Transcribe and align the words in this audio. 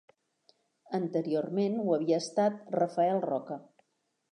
Anteriorment 0.99 1.77
ho 1.83 1.95
havia 1.97 2.21
estat 2.27 2.75
Rafael 2.79 3.25
Roca. 3.29 3.63